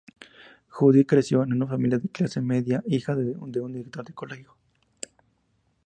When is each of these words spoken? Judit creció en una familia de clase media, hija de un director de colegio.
Judit 0.77 1.05
creció 1.07 1.43
en 1.43 1.53
una 1.53 1.67
familia 1.67 1.99
de 1.99 2.09
clase 2.09 2.41
media, 2.41 2.81
hija 2.87 3.15
de 3.15 3.33
un 3.37 3.71
director 3.71 4.03
de 4.03 4.15
colegio. 4.15 4.57